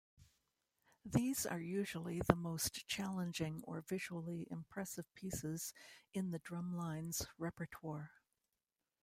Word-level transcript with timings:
These 1.05 1.45
are 1.45 1.59
usually 1.59 2.21
the 2.25 2.35
most 2.35 2.87
challenging 2.87 3.61
or 3.65 3.81
visually 3.81 4.47
impressive 4.49 5.13
pieces 5.13 5.75
in 6.11 6.31
the 6.31 6.39
drumline's 6.39 7.27
repertoire. 7.37 8.09